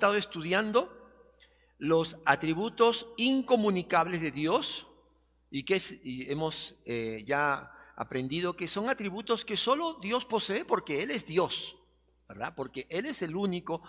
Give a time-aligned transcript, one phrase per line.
[0.00, 0.90] estado estudiando
[1.76, 4.86] los atributos incomunicables de Dios
[5.50, 5.78] y que
[6.26, 11.76] hemos eh, ya aprendido que son atributos que solo Dios posee porque Él es Dios,
[12.26, 12.54] ¿verdad?
[12.56, 13.82] Porque Él es el único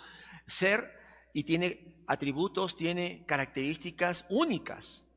[0.45, 0.91] ser
[1.31, 5.07] y tiene atributos, tiene características únicas.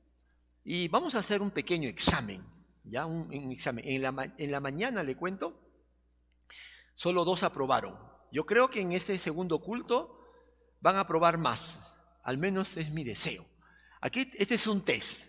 [0.62, 2.46] Y vamos a hacer un pequeño examen,
[2.84, 3.84] ya un, examen.
[3.84, 5.60] En la, en la mañana le cuento,
[6.94, 7.98] solo dos aprobaron.
[8.30, 10.20] Yo creo que en este segundo culto
[10.84, 11.80] van a aprobar más,
[12.22, 13.46] al menos es mi deseo.
[14.02, 15.24] Aquí, este es un test.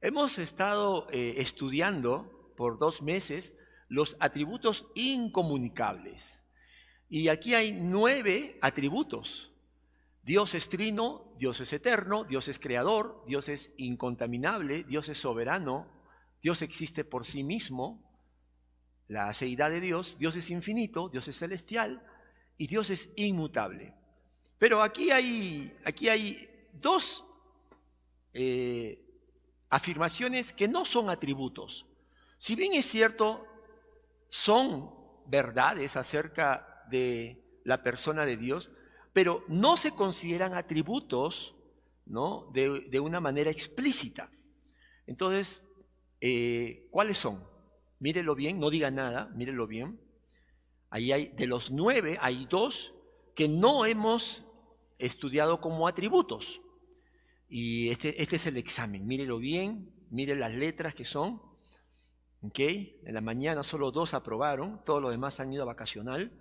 [0.00, 3.52] Hemos estado eh, estudiando por dos meses
[3.88, 6.38] los atributos incomunicables.
[7.08, 9.50] Y aquí hay nueve atributos.
[10.22, 15.88] Dios es trino, Dios es eterno, Dios es creador, Dios es incontaminable, Dios es soberano,
[16.40, 18.08] Dios existe por sí mismo,
[19.08, 22.06] la aceidad de Dios, Dios es infinito, Dios es celestial
[22.56, 23.96] y Dios es inmutable.
[24.62, 27.24] Pero aquí hay, aquí hay dos
[28.32, 29.04] eh,
[29.68, 31.84] afirmaciones que no son atributos.
[32.38, 33.44] Si bien es cierto,
[34.28, 34.94] son
[35.26, 38.70] verdades acerca de la persona de Dios,
[39.12, 41.56] pero no se consideran atributos
[42.06, 42.48] ¿no?
[42.52, 44.30] de, una manera explícita.
[45.08, 45.60] Entonces,
[46.20, 47.44] eh, ¿cuáles son?
[47.98, 49.98] Mírelo bien, no diga nada, mírelo bien.
[50.88, 52.94] Ahí hay, de los nueve, hay dos
[53.34, 54.46] que no hemos
[55.06, 56.60] estudiado como atributos.
[57.48, 61.42] Y este, este es el examen, mírelo bien, mire las letras que son.
[62.42, 66.32] En la mañana solo dos aprobaron, todos los demás han ido a vacacional.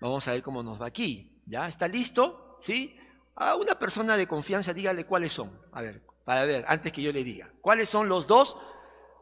[0.00, 1.42] Vamos a ver cómo nos va aquí.
[1.46, 1.66] ¿Ya?
[1.66, 2.58] ¿Está listo?
[2.60, 2.96] ¿Sí?
[3.34, 5.50] A una persona de confianza dígale cuáles son.
[5.72, 7.50] A ver, para ver, antes que yo le diga.
[7.60, 8.56] ¿Cuáles son los dos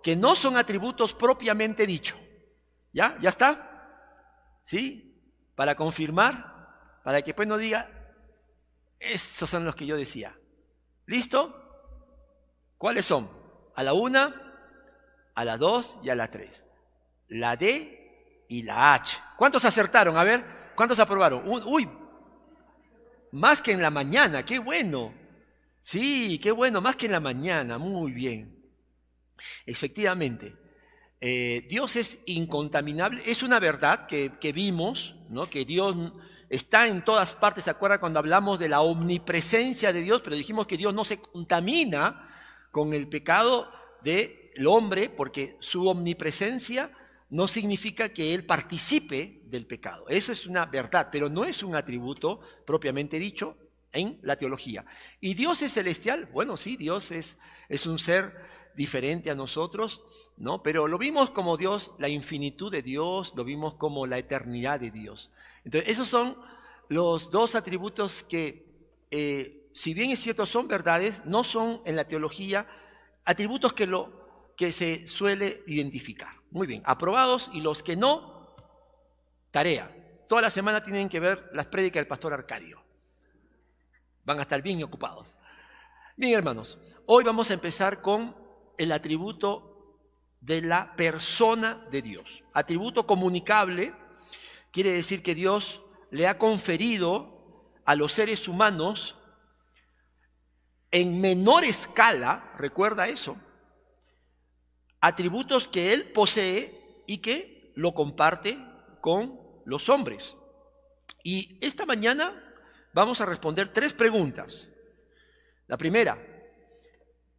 [0.03, 2.17] que no son atributos propiamente dicho?
[2.93, 3.17] ¿Ya?
[3.23, 4.61] ¿Ya está?
[4.65, 5.19] ¿Sí?
[5.55, 8.02] Para confirmar, para que después no diga,
[9.03, 10.39] esos son los que yo decía.
[11.07, 11.59] ¿Listo?
[12.79, 13.31] ¿Cuáles son?
[13.75, 16.65] A la una, a la 2 y a la 3.
[17.29, 19.19] La D y la H.
[19.37, 20.17] ¿Cuántos acertaron?
[20.17, 20.45] A ver,
[20.77, 21.43] ¿cuántos aprobaron?
[21.47, 21.89] Uy,
[23.33, 25.15] más que en la mañana, qué bueno.
[25.81, 28.63] Sí, qué bueno, más que en la mañana, muy bien.
[29.67, 30.55] Efectivamente,
[31.21, 35.45] eh, Dios es incontaminable, es una verdad que, vimos, ¿no?
[35.45, 35.97] que Dios
[36.53, 40.21] está en todas partes, ¿se acuerdan cuando hablamos de la omnipresencia de Dios?
[40.23, 42.29] Pero dijimos que Dios no se contamina
[42.71, 43.71] con el pecado
[44.03, 46.93] de el hombre, porque su omnipresencia
[47.31, 50.05] no significa que él participe del pecado.
[50.11, 53.57] Eso es una verdad, pero no es un atributo propiamente dicho
[53.91, 54.85] en la teología.
[55.23, 56.29] ¿Y Dios es celestial?
[56.35, 57.39] Bueno, sí, Dios es,
[57.71, 58.37] es un ser
[58.77, 60.03] diferente a nosotros,
[60.37, 60.63] ¿no?
[60.63, 64.91] Pero lo vimos como Dios, la infinitud de Dios, lo vimos como la eternidad de
[64.91, 65.31] Dios.
[65.65, 66.37] Entonces, esos son
[66.89, 68.67] los dos atributos que,
[69.11, 72.67] eh, si bien es cierto, son verdades, no son en la teología
[73.25, 76.33] atributos que lo que se suele identificar.
[76.51, 78.55] Muy bien, aprobados y los que no,
[79.51, 79.97] tarea.
[80.29, 82.83] Toda la semana tienen que ver las prédicas del pastor Arcadio.
[84.25, 85.35] Van a estar bien ocupados.
[86.17, 88.37] Bien, hermanos, hoy vamos a empezar con
[88.77, 89.99] el atributo
[90.41, 92.43] de la persona de Dios.
[92.53, 93.95] Atributo comunicable
[94.73, 99.17] quiere decir que Dios le ha conferido a los seres humanos
[100.91, 103.37] en menor escala, recuerda eso,
[105.01, 108.59] atributos que él posee y que lo comparte
[109.01, 110.37] con los hombres.
[111.23, 112.55] Y esta mañana
[112.93, 114.69] vamos a responder tres preguntas.
[115.67, 116.19] La primera,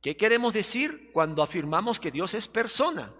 [0.01, 3.13] ¿qué queremos decir cuando afirmamos que Dios es persona?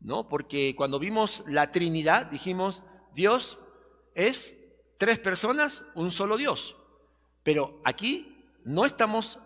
[0.00, 0.28] ¿No?
[0.28, 2.82] Porque cuando vimos la Trinidad dijimos,
[3.14, 3.58] Dios
[4.14, 4.56] es
[4.98, 6.76] tres personas, un solo Dios.
[7.42, 9.38] Pero aquí no estamos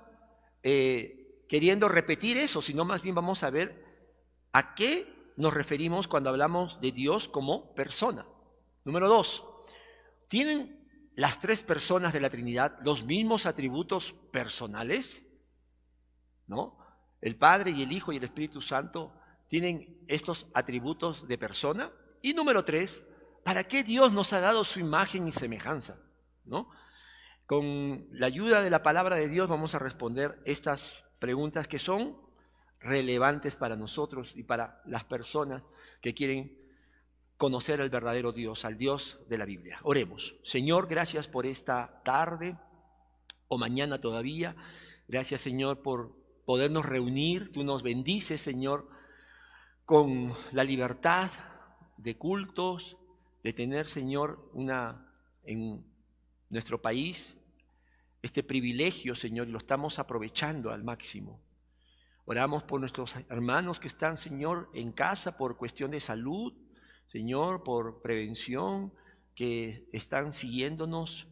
[0.62, 3.86] eh, queriendo repetir eso, sino más bien vamos a ver
[4.56, 8.26] ¿A qué nos referimos cuando hablamos de Dios como persona?
[8.86, 9.44] Número dos,
[10.28, 15.26] ¿tienen las tres personas de la Trinidad los mismos atributos personales?
[16.46, 16.78] ¿No?
[17.20, 19.12] El Padre y el Hijo y el Espíritu Santo
[19.50, 21.92] tienen estos atributos de persona.
[22.22, 23.06] Y número tres,
[23.46, 26.00] ¿para qué Dios nos ha dado su imagen y semejanza?
[26.44, 26.68] ¿No?
[27.46, 32.16] Con la ayuda de la palabra de Dios vamos a responder estas preguntas que son
[32.80, 35.62] relevantes para nosotros y para las personas
[36.00, 36.58] que quieren
[37.36, 39.78] conocer al verdadero Dios, al Dios de la Biblia.
[39.84, 40.34] Oremos.
[40.42, 42.58] Señor, gracias por esta tarde
[43.46, 44.56] o mañana todavía.
[45.06, 46.16] Gracias, Señor, por
[46.46, 47.52] podernos reunir.
[47.52, 48.88] Tú nos bendices, Señor,
[49.84, 51.30] con la libertad
[51.96, 52.96] de cultos,
[53.46, 55.08] de tener, Señor, una
[55.44, 55.86] en
[56.50, 57.36] nuestro país
[58.20, 61.40] este privilegio, Señor, y lo estamos aprovechando al máximo.
[62.24, 66.54] Oramos por nuestros hermanos que están, Señor, en casa por cuestión de salud,
[67.06, 68.92] Señor, por prevención,
[69.36, 71.28] que están siguiéndonos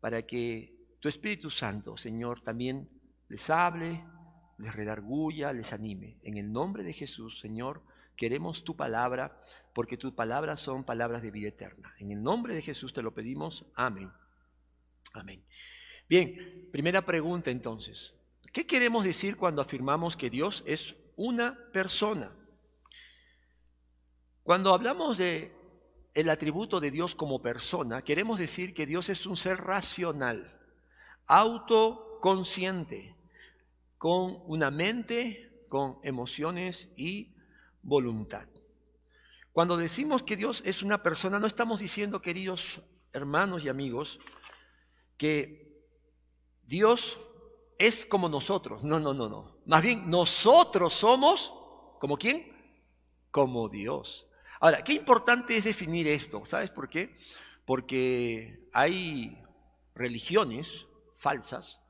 [0.00, 2.88] para que tu Espíritu Santo, Señor, también
[3.28, 4.02] les hable,
[4.56, 6.16] les redarguya, les anime.
[6.22, 7.82] En el nombre de Jesús, Señor,
[8.16, 9.38] queremos tu palabra,
[9.74, 11.92] porque tus palabras son palabras de vida eterna.
[11.98, 13.66] En el nombre de Jesús te lo pedimos.
[13.74, 14.10] Amén.
[15.12, 15.44] Amén.
[16.08, 18.16] Bien, primera pregunta entonces.
[18.52, 22.30] ¿Qué queremos decir cuando afirmamos que Dios es una persona?
[24.44, 25.50] Cuando hablamos de
[26.14, 30.56] el atributo de Dios como persona, queremos decir que Dios es un ser racional,
[31.26, 33.16] autoconsciente,
[33.98, 37.34] con una mente, con emociones y
[37.82, 38.46] voluntad.
[39.54, 44.18] Cuando decimos que Dios es una persona, no estamos diciendo, queridos hermanos y amigos,
[45.16, 45.80] que
[46.64, 47.20] Dios
[47.78, 48.82] es como nosotros.
[48.82, 49.58] No, no, no, no.
[49.64, 51.54] Más bien, nosotros somos
[52.00, 52.52] como quién?
[53.30, 54.26] Como Dios.
[54.58, 56.44] Ahora, qué importante es definir esto.
[56.44, 57.14] ¿Sabes por qué?
[57.64, 59.40] Porque hay
[59.94, 60.84] religiones
[61.16, 61.80] falsas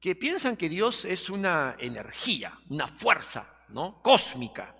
[0.00, 4.02] que piensan que Dios es una energía, una fuerza, ¿no?
[4.02, 4.74] Cósmica,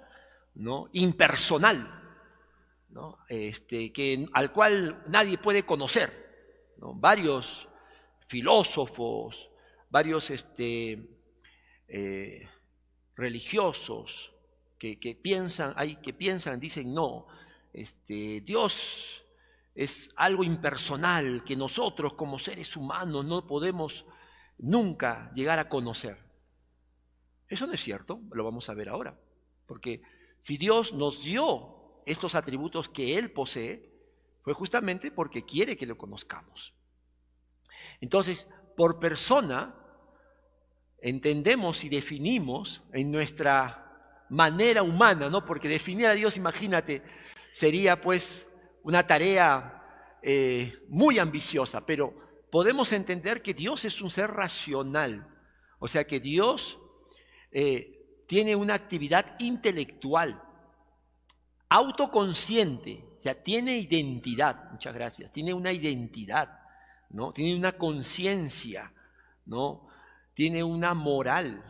[0.56, 0.88] ¿no?
[0.92, 2.01] Impersonal,
[3.28, 6.74] Este, que, al cual nadie puede conocer.
[6.76, 7.68] Varios
[8.26, 9.50] filósofos,
[9.88, 11.02] varios este,
[11.88, 12.48] eh,
[13.14, 14.32] religiosos
[14.78, 17.28] que, piensan, que piensan, dicen no,
[17.72, 19.24] este, Dios
[19.74, 24.04] es algo impersonal que nosotros como seres humanos no podemos
[24.58, 26.18] nunca llegar a conocer.
[27.48, 29.18] Eso no es cierto, lo vamos a ver ahora.
[29.66, 30.02] Porque
[30.40, 31.71] si Dios nos dio
[32.06, 33.90] estos atributos que Él posee,
[34.42, 36.74] fue justamente porque quiere que lo conozcamos.
[38.00, 39.74] Entonces, por persona,
[41.00, 45.44] entendemos y definimos en nuestra manera humana, ¿no?
[45.44, 47.02] Porque definir a Dios, imagínate,
[47.52, 48.48] sería pues
[48.82, 52.14] una tarea eh, muy ambiciosa, pero
[52.50, 55.28] podemos entender que Dios es un ser racional,
[55.78, 56.78] o sea que Dios
[57.50, 60.42] eh, tiene una actividad intelectual,
[61.72, 66.60] autoconsciente, o sea, tiene identidad, muchas gracias, tiene una identidad,
[67.08, 67.32] ¿no?
[67.32, 68.92] Tiene una conciencia,
[69.46, 69.88] ¿no?
[70.34, 71.64] Tiene una moral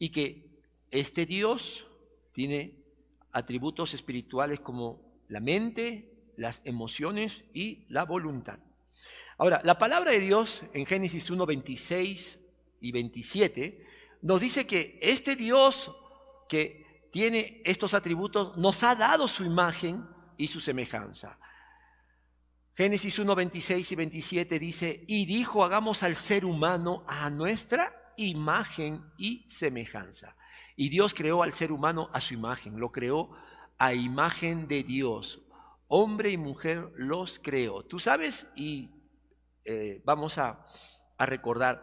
[0.00, 0.50] y que
[0.90, 1.86] este Dios
[2.32, 2.74] tiene
[3.30, 8.58] atributos espirituales como la mente, las emociones y la voluntad.
[9.38, 12.40] Ahora, la palabra de Dios en Génesis 1, 26
[12.80, 13.86] y 27
[14.22, 15.92] nos dice que este Dios
[16.48, 16.81] que
[17.12, 21.38] tiene estos atributos nos ha dado su imagen y su semejanza.
[22.74, 29.04] Génesis 1, 26 y 27 dice, y dijo, hagamos al ser humano a nuestra imagen
[29.18, 30.36] y semejanza.
[30.74, 33.30] Y Dios creó al ser humano a su imagen, lo creó
[33.76, 35.42] a imagen de Dios.
[35.88, 37.84] Hombre y mujer los creó.
[37.84, 38.90] Tú sabes, y
[39.66, 40.64] eh, vamos a,
[41.18, 41.82] recordar,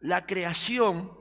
[0.00, 1.12] la creación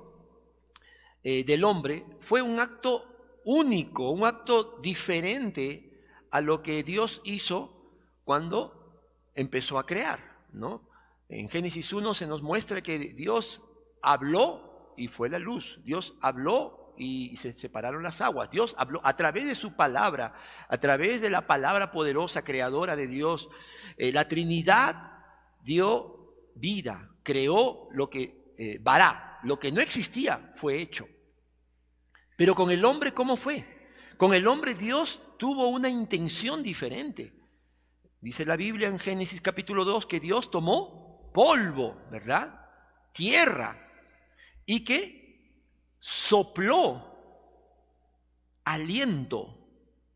[1.24, 3.09] eh, del hombre fue un acto
[3.50, 9.02] único, un acto diferente a lo que Dios hizo cuando
[9.34, 10.20] empezó a crear.
[10.54, 10.88] ¿no?
[11.30, 13.64] En Génesis 1 se nos muestra que Dios
[14.04, 15.80] habló y fue la luz.
[15.84, 18.52] Dios habló y se separaron las aguas.
[18.52, 20.36] Dios habló a través de su palabra,
[20.68, 23.50] a través de la palabra poderosa, creadora de Dios.
[23.98, 25.24] Eh, la Trinidad
[25.64, 31.08] dio vida, creó lo que eh, vará, lo que no existía fue hecho.
[32.40, 33.66] Pero con el hombre, ¿cómo fue?
[34.16, 37.34] Con el hombre Dios tuvo una intención diferente.
[38.22, 42.66] Dice la Biblia en Génesis capítulo 2 que Dios tomó polvo, ¿verdad?
[43.12, 43.92] Tierra.
[44.66, 45.66] Y que
[46.00, 47.12] sopló
[48.64, 49.58] aliento,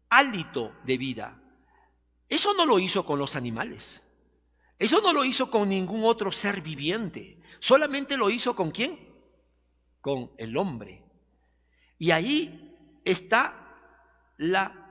[0.08, 1.42] hálito de vida.
[2.30, 4.02] Eso no lo hizo con los animales.
[4.80, 7.42] Eso no lo hizo con ningún otro ser viviente.
[7.60, 9.14] Solamente lo hizo con quién?
[10.00, 11.04] Con el hombre.
[11.98, 13.78] Y ahí está
[14.38, 14.84] la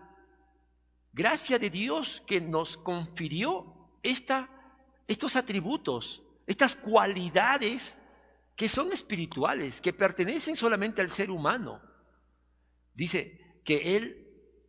[1.12, 4.48] gracia de Dios que nos confirió esta,
[5.06, 7.96] estos atributos, estas cualidades
[8.56, 11.80] que son espirituales, que pertenecen solamente al ser humano.
[12.94, 14.22] Dice que Él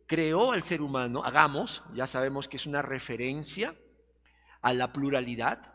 [0.06, 3.74] creó al ser humano, hagamos, ya sabemos que es una referencia
[4.62, 5.74] a la pluralidad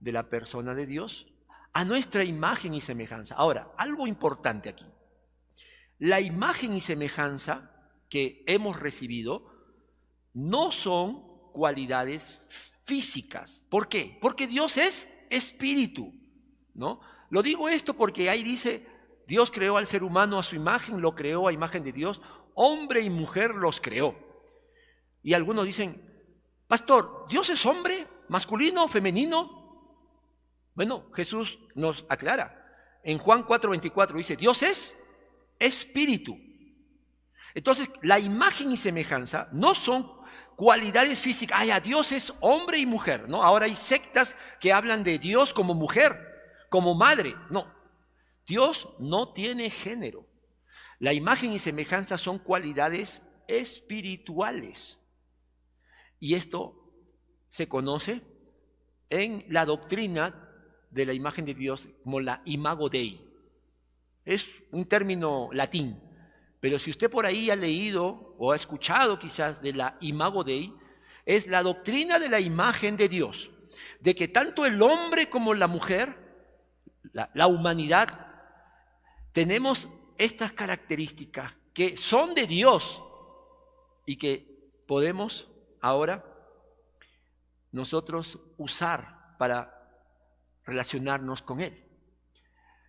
[0.00, 1.26] de la persona de Dios,
[1.72, 3.34] a nuestra imagen y semejanza.
[3.34, 4.86] Ahora, algo importante aquí.
[5.98, 7.70] La imagen y semejanza
[8.08, 9.50] que hemos recibido
[10.34, 11.22] no son
[11.52, 12.42] cualidades
[12.84, 13.62] físicas.
[13.70, 14.18] ¿Por qué?
[14.20, 16.12] Porque Dios es espíritu.
[16.74, 17.00] ¿no?
[17.30, 18.86] Lo digo esto porque ahí dice,
[19.26, 22.20] Dios creó al ser humano a su imagen, lo creó a imagen de Dios,
[22.54, 24.14] hombre y mujer los creó.
[25.22, 26.00] Y algunos dicen,
[26.68, 29.56] pastor, ¿Dios es hombre, masculino, femenino?
[30.74, 32.62] Bueno, Jesús nos aclara.
[33.02, 34.96] En Juan 4:24 dice, Dios es
[35.58, 36.38] espíritu.
[37.54, 40.10] Entonces, la imagen y semejanza no son
[40.56, 41.58] cualidades físicas.
[41.60, 43.42] Ay, a Dios es hombre y mujer, ¿no?
[43.42, 46.16] Ahora hay sectas que hablan de Dios como mujer,
[46.70, 47.34] como madre.
[47.50, 47.72] No,
[48.46, 50.26] Dios no tiene género.
[50.98, 54.98] La imagen y semejanza son cualidades espirituales.
[56.18, 56.92] Y esto
[57.50, 58.22] se conoce
[59.10, 60.42] en la doctrina
[60.90, 63.25] de la imagen de Dios como la imago Dei.
[64.26, 65.98] Es un término latín,
[66.60, 70.74] pero si usted por ahí ha leído o ha escuchado quizás de la imago Dei,
[71.24, 73.50] es la doctrina de la imagen de Dios,
[74.00, 76.16] de que tanto el hombre como la mujer,
[77.12, 78.08] la, humanidad,
[79.32, 83.02] tenemos estas características que son de Dios
[84.06, 85.48] y que podemos
[85.80, 86.24] ahora
[87.70, 89.72] nosotros usar para
[90.64, 91.84] relacionarnos con Él.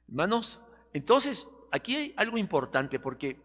[0.07, 0.59] Hermanos,
[0.97, 3.39] entonces aquí hay algo importante porque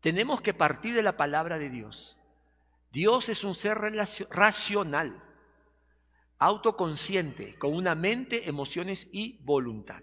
[0.00, 2.16] tenemos que partir de la palabra de Dios.
[2.90, 3.78] Dios es un ser
[4.30, 5.22] racional,
[6.38, 10.02] autoconsciente, con una mente, emociones y voluntad.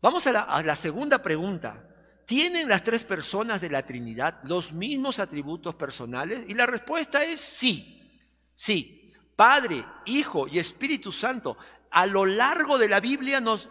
[0.00, 1.88] Vamos a la, segunda pregunta.
[2.26, 6.44] ¿Tienen las tres personas de la Trinidad los mismos atributos personales?
[6.48, 8.20] Y la respuesta es sí,
[8.54, 9.12] sí.
[9.36, 11.56] Padre, Hijo y Espíritu Santo.
[11.90, 13.68] A lo largo de la Biblia nos,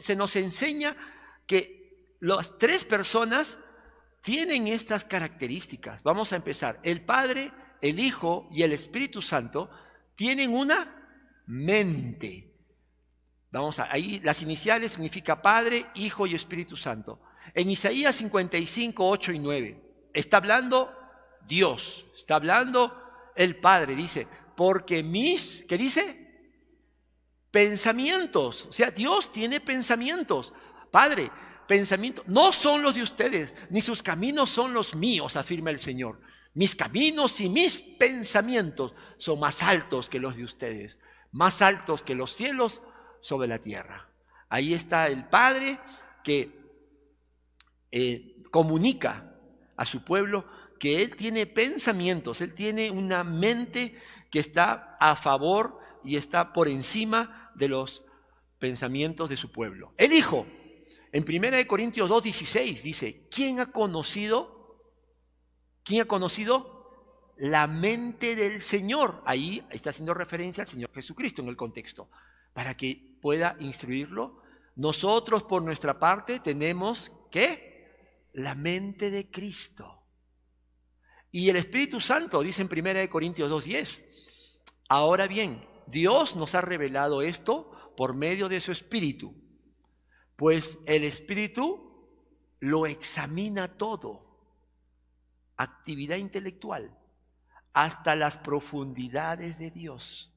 [0.00, 0.96] se nos enseña
[1.46, 3.58] que las tres personas
[4.22, 6.02] tienen estas características.
[6.02, 6.78] Vamos a empezar.
[6.82, 9.70] El Padre, el Hijo y el Espíritu Santo
[10.14, 12.52] tienen una mente.
[13.50, 17.20] Vamos a, ahí las iniciales significa Padre, Hijo y Espíritu Santo.
[17.54, 20.92] En Isaías 55, 8 y 9 está hablando
[21.46, 22.96] Dios, está hablando
[23.34, 26.19] el Padre, dice, porque mis, ¿qué dice?
[27.50, 30.52] Pensamientos, o sea, Dios tiene pensamientos.
[30.90, 31.30] Padre,
[31.66, 36.20] pensamientos no son los de ustedes, ni sus caminos son los míos, afirma el Señor.
[36.54, 40.98] Mis caminos y mis pensamientos son más altos que los de ustedes,
[41.32, 42.82] más altos que los cielos
[43.20, 44.08] sobre la tierra.
[44.48, 45.78] Ahí está el Padre
[46.24, 46.58] que
[47.92, 49.34] eh, comunica
[49.76, 50.44] a su pueblo
[50.78, 53.96] que Él tiene pensamientos, Él tiene una mente
[54.30, 58.02] que está a favor y está por encima de los
[58.58, 59.92] pensamientos de su pueblo.
[59.96, 60.46] El Hijo,
[61.12, 64.80] en 1 Corintios 2.16 dice, ¿quién ha conocido?
[65.84, 67.34] ¿Quién ha conocido?
[67.36, 69.22] La mente del Señor.
[69.24, 72.10] Ahí está haciendo referencia al Señor Jesucristo en el contexto,
[72.52, 74.42] para que pueda instruirlo.
[74.76, 80.02] Nosotros por nuestra parte tenemos que la mente de Cristo.
[81.30, 84.02] Y el Espíritu Santo, dice en 1 Corintios 2.10,
[84.88, 89.34] ahora bien, Dios nos ha revelado esto por medio de su Espíritu,
[90.36, 91.90] pues el Espíritu
[92.60, 94.26] lo examina todo,
[95.56, 96.96] actividad intelectual,
[97.72, 100.32] hasta las profundidades de Dios.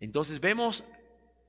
[0.00, 0.84] Entonces vemos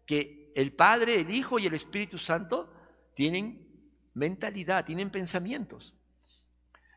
[0.05, 2.71] que el Padre, el Hijo y el Espíritu Santo
[3.15, 3.67] tienen
[4.13, 5.95] mentalidad, tienen pensamientos.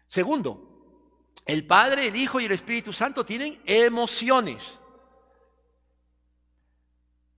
[0.06, 4.80] Segundo, el Padre, el Hijo y el Espíritu Santo tienen emociones.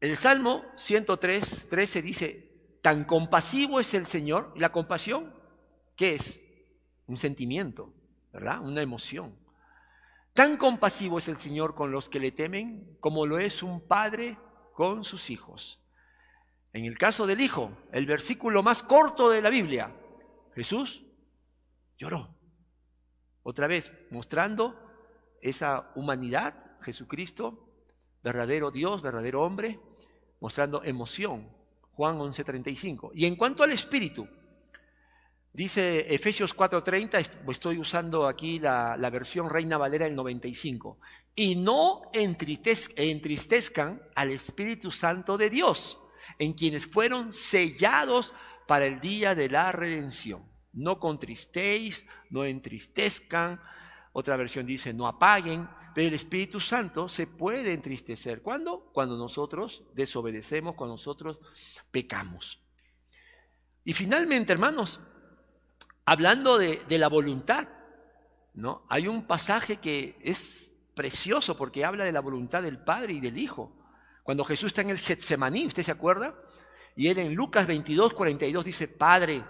[0.00, 2.48] El Salmo 103, 13 dice,
[2.82, 4.52] tan compasivo es el Señor.
[4.54, 5.34] ¿Y la compasión
[5.96, 6.40] qué es?
[7.06, 7.92] Un sentimiento,
[8.32, 8.60] ¿verdad?
[8.60, 9.34] Una emoción.
[10.34, 14.38] Tan compasivo es el Señor con los que le temen como lo es un padre
[14.72, 15.80] con sus hijos.
[16.72, 19.92] En el caso del Hijo, el versículo más corto de la Biblia,
[20.54, 21.02] Jesús
[21.96, 22.36] lloró.
[23.42, 24.78] Otra vez, mostrando
[25.40, 27.68] esa humanidad, Jesucristo,
[28.22, 29.80] verdadero Dios, verdadero hombre,
[30.40, 31.48] mostrando emoción.
[31.92, 33.10] Juan 11:35.
[33.14, 34.28] Y en cuanto al Espíritu,
[35.52, 37.18] dice Efesios 4:30,
[37.50, 40.98] estoy usando aquí la, versión Reina Valera del 95,
[41.34, 45.98] y no entristezcan al Espíritu Santo de Dios
[46.38, 48.34] en quienes fueron sellados
[48.66, 50.42] para el día de la redención.
[50.72, 53.60] No contristéis, no entristezcan.
[54.12, 55.68] Otra versión dice, no apaguen.
[55.98, 58.40] Pero el Espíritu Santo se puede entristecer.
[58.40, 58.88] ¿Cuándo?
[58.92, 61.40] Cuando nosotros desobedecemos, cuando nosotros
[61.90, 62.62] pecamos.
[63.82, 65.00] Y finalmente, hermanos,
[66.04, 67.66] hablando de, la voluntad,
[68.54, 68.84] ¿no?
[68.88, 73.36] Hay un pasaje que es precioso porque habla de la voluntad del Padre y del
[73.36, 73.76] Hijo.
[74.22, 76.32] Cuando Jesús está en el Getsemaní, ¿usted se acuerda?
[76.94, 79.42] Y él en Lucas 22, 42 dice, Padre,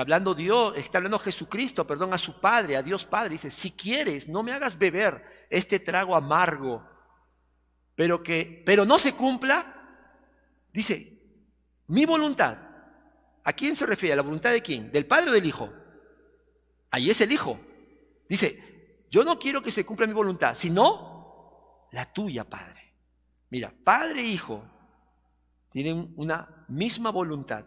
[0.00, 4.28] hablando Dios, está hablando Jesucristo, perdón, a su Padre, a Dios Padre, dice, si quieres,
[4.28, 6.86] no me hagas beber este trago amargo,
[7.94, 9.74] pero que, pero no se cumpla,
[10.72, 11.18] dice,
[11.88, 12.56] mi voluntad.
[13.42, 14.12] ¿A quién se refiere?
[14.12, 14.92] ¿A la voluntad de quién?
[14.92, 15.72] ¿Del Padre o del Hijo?
[16.90, 17.58] Ahí es el Hijo.
[18.28, 22.94] Dice, yo no quiero que se cumpla mi voluntad, sino la tuya, Padre.
[23.50, 24.62] Mira, Padre e Hijo
[25.72, 27.64] tienen una misma voluntad.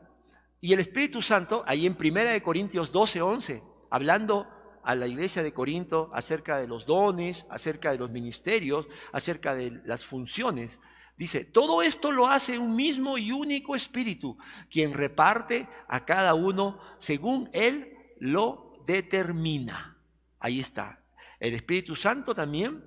[0.64, 4.48] Y el Espíritu Santo, ahí en 1 Corintios 12, 11, hablando
[4.82, 9.82] a la iglesia de Corinto acerca de los dones, acerca de los ministerios, acerca de
[9.84, 10.80] las funciones,
[11.18, 14.38] dice, todo esto lo hace un mismo y único Espíritu,
[14.72, 19.98] quien reparte a cada uno según Él lo determina.
[20.40, 21.04] Ahí está.
[21.42, 22.86] El Espíritu Santo también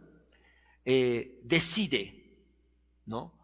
[0.82, 2.38] eh, decide,
[3.04, 3.34] ¿no?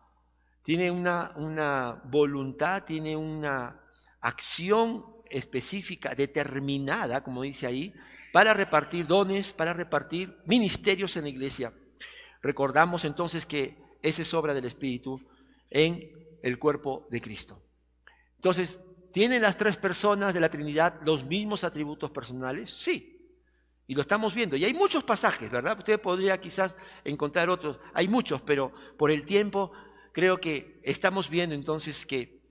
[0.64, 3.81] Tiene una, una voluntad, tiene una
[4.22, 7.92] acción específica, determinada, como dice ahí,
[8.32, 11.72] para repartir dones, para repartir ministerios en la iglesia.
[12.40, 15.20] Recordamos entonces que esa es obra del Espíritu
[15.70, 16.10] en
[16.42, 17.62] el cuerpo de Cristo.
[18.36, 18.80] Entonces,
[19.12, 22.70] ¿tienen las tres personas de la Trinidad los mismos atributos personales?
[22.70, 23.08] Sí.
[23.86, 24.56] Y lo estamos viendo.
[24.56, 25.78] Y hay muchos pasajes, ¿verdad?
[25.78, 27.78] Usted podría quizás encontrar otros.
[27.92, 29.72] Hay muchos, pero por el tiempo
[30.12, 32.41] creo que estamos viendo entonces que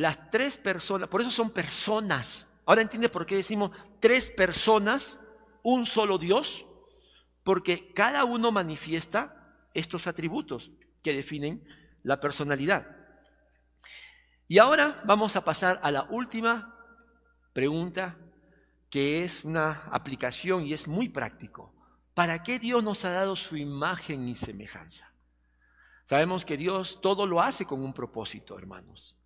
[0.00, 2.48] las tres personas, por eso son personas.
[2.64, 5.20] Ahora entiendes por qué decimos tres personas,
[5.62, 6.64] un solo Dios,
[7.44, 10.70] porque cada uno manifiesta estos atributos
[11.02, 11.62] que definen
[12.02, 12.96] la personalidad.
[14.48, 16.74] Y ahora vamos a pasar a la última
[17.52, 18.16] pregunta,
[18.88, 21.74] que es una aplicación y es muy práctico.
[22.14, 25.12] ¿Para qué Dios nos ha dado su imagen y semejanza?
[26.06, 29.19] Sabemos que Dios todo lo hace con un propósito, hermanos.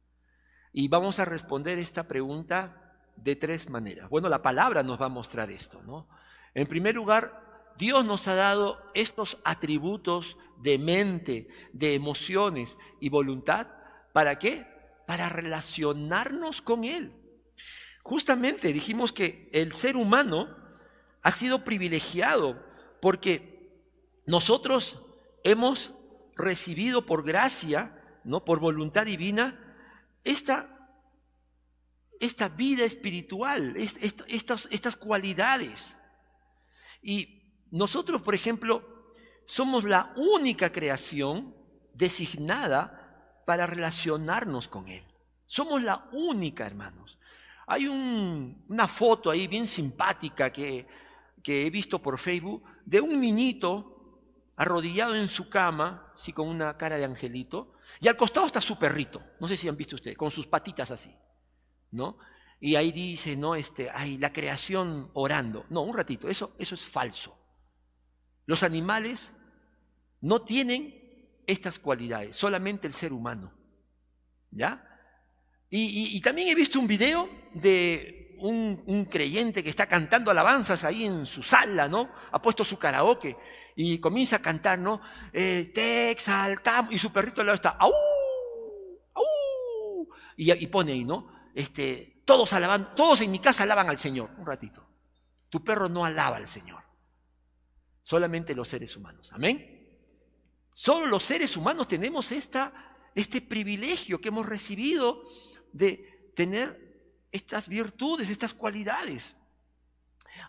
[0.76, 4.10] Y vamos a responder esta pregunta de tres maneras.
[4.10, 6.08] Bueno, la palabra nos va a mostrar esto, ¿no?
[6.52, 13.68] En primer lugar, Dios nos ha dado estos atributos de mente, de emociones y voluntad.
[14.12, 14.66] ¿Para qué?
[15.06, 17.12] Para relacionarnos con Él.
[18.02, 20.56] Justamente dijimos que el ser humano
[21.22, 22.60] ha sido privilegiado
[23.00, 23.70] porque
[24.26, 25.00] nosotros
[25.44, 25.92] hemos
[26.34, 29.60] recibido por gracia, no por voluntad divina,
[30.24, 30.73] esta
[32.24, 35.96] esta vida espiritual, estas, estas cualidades.
[37.02, 39.12] Y nosotros, por ejemplo,
[39.46, 41.54] somos la única creación
[41.92, 45.04] designada para relacionarnos con Él.
[45.46, 47.18] Somos la única, hermanos.
[47.66, 50.86] Hay una foto ahí bien simpática que,
[51.42, 53.90] que he visto por Facebook de un niñito
[54.56, 58.78] arrodillado en su cama, así con una cara de angelito, y al costado está su
[58.78, 61.14] perrito, no sé si han visto ustedes, con sus patitas así.
[61.94, 62.18] ¿No?
[62.60, 65.66] Y ahí dice, no, este, ay, la creación orando.
[65.68, 67.38] No, un ratito, eso, eso es falso.
[68.46, 69.32] Los animales
[70.20, 73.52] no tienen estas cualidades, solamente el ser humano.
[74.50, 74.82] ¿Ya?
[75.68, 81.26] Y, también he visto un video de un, creyente que está cantando alabanzas ahí en
[81.26, 82.08] su sala, ¿no?
[82.30, 83.36] Ha puesto su karaoke
[83.74, 85.00] y comienza a cantar, ¿no?
[85.32, 86.92] Eh, te exaltamos.
[86.92, 87.92] Y su perrito al lado está, ¡au!
[89.14, 90.08] ¡au!
[90.36, 91.33] Y, y pone ahí, ¿no?
[91.54, 94.30] Este, todos alaban, todos en mi casa alaban al Señor.
[94.36, 94.84] Un ratito.
[95.48, 96.82] Tu perro no alaba al Señor.
[98.02, 99.30] Solamente los seres humanos.
[99.32, 99.70] Amén.
[100.72, 105.22] Solo los seres humanos tenemos esta, este privilegio que hemos recibido
[105.72, 106.84] de tener
[107.30, 109.36] estas virtudes, estas cualidades.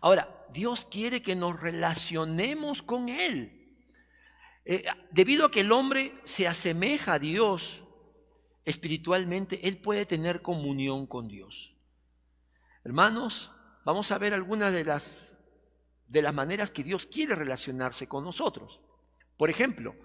[0.01, 3.77] Ahora, Dios quiere que nos relacionemos con Él.
[4.65, 7.84] Eh, debido a que el hombre se asemeja a Dios,
[8.65, 11.75] espiritualmente, él puede tener comunión con Dios.
[12.83, 13.51] Hermanos,
[13.85, 15.35] vamos a ver algunas de las,
[16.07, 18.79] de las maneras que Dios quiere relacionarse con nosotros.
[19.37, 19.95] Por ejemplo,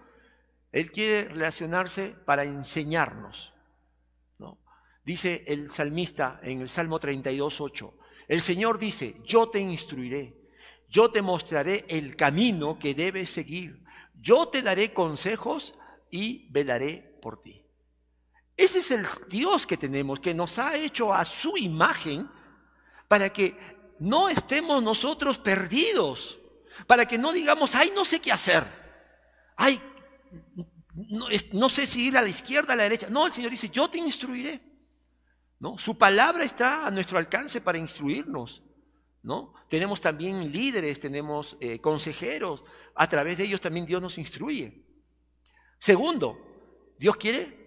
[0.73, 3.53] Él quiere relacionarse para enseñarnos.
[4.39, 4.59] ¿no?
[5.05, 7.95] Dice el salmista en el Salmo 32, 8,
[8.29, 10.37] el Señor dice, yo te instruiré,
[10.89, 13.83] yo te mostraré el camino que debes seguir,
[14.15, 15.75] yo te daré consejos
[16.11, 17.65] y velaré por ti.
[18.61, 22.29] Ese es el Dios que tenemos, que nos ha hecho a su imagen
[23.09, 23.57] para que
[24.01, 26.39] no estemos nosotros perdidos,
[26.87, 28.67] para que no digamos, ay, no sé qué hacer,
[29.57, 29.81] ay,
[31.53, 33.09] no, sé si ir a la izquierda, a la derecha.
[33.09, 34.61] No, el Señor dice, yo te instruiré.
[35.59, 35.79] ¿No?
[35.79, 38.63] Su palabra está a nuestro alcance para instruirnos.
[39.23, 39.55] ¿no?
[39.71, 42.63] Tenemos también líderes, tenemos eh, consejeros,
[42.95, 44.85] a través de ellos también Dios nos instruye.
[45.79, 47.60] Segundo, Dios quiere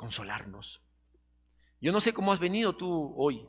[0.00, 0.80] consolarnos.
[1.78, 3.46] Yo no sé cómo has venido tú hoy,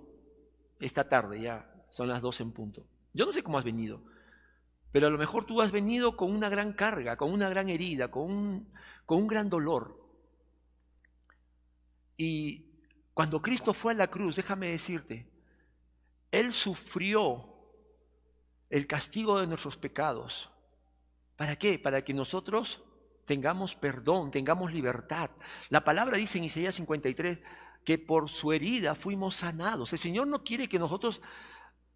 [0.81, 2.85] esta tarde, ya son las dos en punto.
[3.13, 4.03] Yo no sé cómo has venido,
[4.91, 8.11] pero a lo mejor tú has venido con una gran carga, con una gran herida,
[8.11, 8.73] con un,
[9.05, 9.97] con un gran dolor.
[12.17, 12.65] Y
[13.13, 15.31] cuando Cristo fue a la cruz, déjame decirte,
[16.31, 17.47] Él sufrió
[18.69, 20.51] el castigo de nuestros pecados.
[21.37, 21.79] ¿Para qué?
[21.79, 22.83] Para que nosotros
[23.31, 25.29] tengamos perdón, tengamos libertad.
[25.69, 27.39] La palabra dice en Isaías 53
[27.85, 29.93] que por su herida fuimos sanados.
[29.93, 31.21] El Señor no quiere que nosotros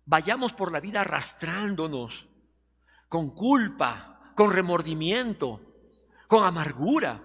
[0.05, 2.29] vayamos por la vida arrastrándonos
[3.09, 5.59] con culpa, con remordimiento,
[6.29, 7.21] con amargura.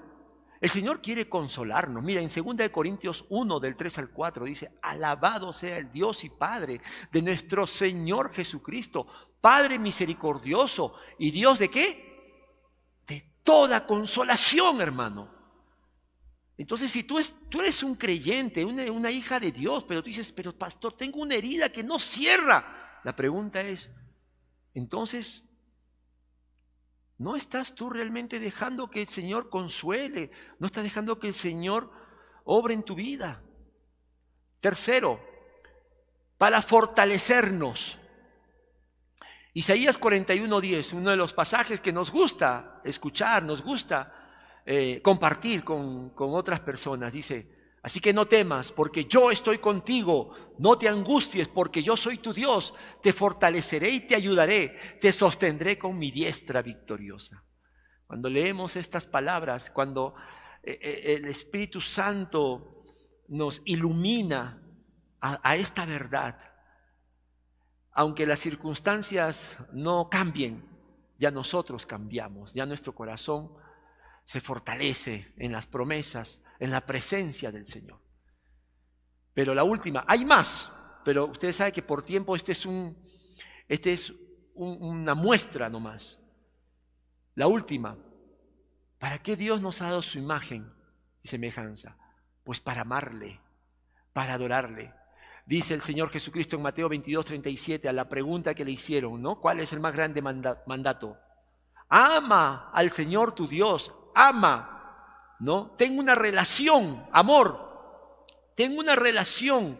[0.61, 2.03] El Señor quiere consolarnos.
[2.03, 6.31] Mira, en 2 Corintios 1, del 3 al 4, dice, alabado sea el Dios y
[6.31, 6.81] Padre
[7.13, 9.07] de nuestro Señor Jesucristo,
[9.41, 12.10] Padre misericordioso y Dios de qué?
[13.43, 15.29] Toda consolación, hermano.
[16.59, 20.31] Entonces, si tú, tú eres un creyente, una, una hija de Dios, pero tú dices,
[20.31, 23.01] pero pastor, tengo una herida que no cierra.
[23.03, 23.91] La pregunta es,
[24.75, 25.43] entonces,
[27.21, 30.31] ¿No estás tú realmente dejando que el Señor consuele?
[30.59, 31.93] ¿No estás dejando que el Señor
[32.45, 33.43] obre en tu vida?
[34.61, 35.21] Tercero,
[36.39, 37.99] para fortalecernos.
[39.55, 46.11] Isaías 41:10, uno de los pasajes que nos gusta escuchar, nos gusta eh, compartir con,
[46.11, 47.13] con otras personas.
[47.13, 50.35] Dice, Así que no temas, porque yo estoy contigo.
[50.59, 52.75] No te angusties, porque yo soy tu Dios.
[53.03, 54.77] Te fortaleceré y te ayudaré.
[55.01, 57.43] Te sostendré con mi diestra victoriosa.
[58.07, 60.15] Cuando leemos estas palabras, cuando
[60.63, 62.85] eh, eh, el Espíritu Santo
[63.29, 64.63] nos ilumina
[65.23, 66.39] a, esta verdad,
[67.93, 70.65] aunque las circunstancias no cambien,
[71.19, 73.53] ya nosotros cambiamos, ya nuestro corazón
[74.25, 77.99] se fortalece en las promesas en la presencia del Señor.
[79.35, 80.71] Pero la última, hay más,
[81.05, 82.97] pero ustedes saben que por tiempo este es, un,
[83.67, 84.13] este es
[84.55, 86.19] una muestra nomás.
[87.35, 87.97] La última,
[88.99, 90.71] ¿para qué Dios nos ha dado su imagen
[91.23, 91.97] y semejanza?
[92.45, 93.41] Pues para amarle,
[94.13, 94.93] para adorarle.
[95.51, 99.41] Dice el Señor Jesucristo en Mateo 22, 37 a la pregunta que le hicieron, ¿no?
[99.41, 101.19] ¿Cuál es el más grande mandato?
[101.89, 105.73] Ama al Señor tu Dios, ama ¿no?
[105.77, 109.77] Tengo una relación, amor, tengo una relación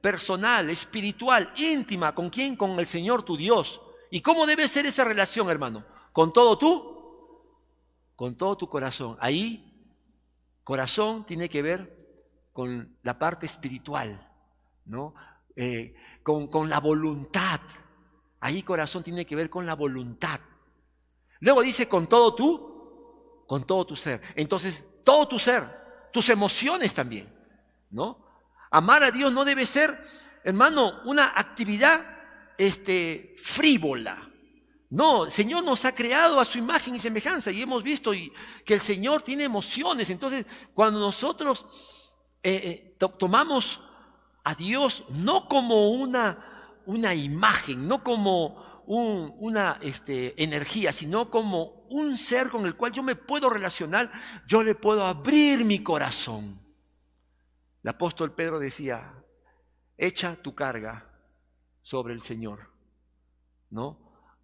[0.00, 2.56] personal, espiritual, íntima, ¿con quién?
[2.56, 3.82] Con el Señor tu Dios.
[4.10, 5.84] ¿Y cómo debe ser esa relación, hermano?
[6.14, 7.44] ¿Con todo tú?
[8.16, 9.18] Con todo tu corazón.
[9.20, 9.84] Ahí,
[10.64, 12.08] corazón tiene que ver
[12.54, 14.29] con la parte espiritual,
[14.90, 15.14] ¿no?
[15.56, 17.60] Eh, con, con la voluntad.
[18.40, 20.40] Ahí corazón tiene que ver con la voluntad.
[21.40, 24.20] Luego dice con todo tú, con todo tu ser.
[24.34, 27.32] Entonces, todo tu ser, tus emociones también,
[27.90, 28.26] ¿no?
[28.70, 30.06] Amar a Dios no debe ser,
[30.44, 32.04] hermano, una actividad
[32.58, 34.28] este, frívola.
[34.90, 38.12] No, el Señor nos ha creado a su imagen y semejanza y hemos visto
[38.64, 40.10] que el Señor tiene emociones.
[40.10, 41.64] Entonces, cuando nosotros
[42.42, 43.82] eh, eh, tomamos
[44.44, 52.16] a Dios no como una, una imagen, no como una este, energía, sino como un
[52.16, 54.10] ser con el cual yo me puedo relacionar,
[54.46, 56.60] yo le puedo abrir mi corazón.
[57.82, 59.14] El apóstol Pedro decía,
[59.96, 61.08] echa tu carga
[61.82, 62.70] sobre el Señor,
[63.70, 63.98] ¿no?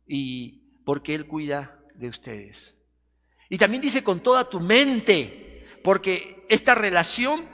[0.06, 2.76] Y porque Él cuida de ustedes.
[3.48, 7.48] Y también dice con toda tu mente, porque esta relación,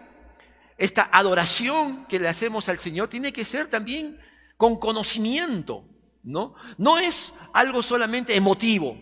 [0.83, 4.19] esta adoración que le hacemos al Señor tiene que ser también
[4.57, 5.85] con conocimiento.
[6.25, 6.55] ¿no?
[6.77, 8.99] No es algo solamente emotivo,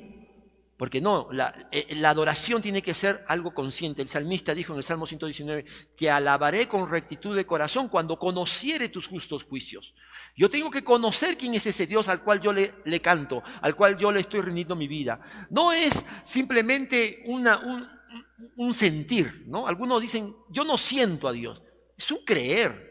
[0.77, 1.29] porque no,
[1.73, 4.03] eh, la, adoración tiene que ser algo consciente.
[4.03, 5.65] El salmista dijo en el Salmo 119,
[5.97, 9.95] que alabaré con rectitud de corazón cuando conociere tus justos juicios.
[10.37, 13.97] Yo tengo que conocer quién es ese Dios al cual yo le, canto, al cual
[13.97, 15.19] yo le estoy rindiendo mi vida.
[15.49, 15.93] No es
[16.25, 19.67] simplemente un sentir, ¿no?
[19.67, 21.63] Algunos dicen, yo no siento a Dios.
[22.01, 22.91] Es un creer.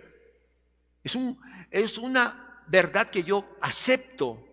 [1.04, 1.42] Es, un,
[1.72, 4.46] es una verdad que yo acepto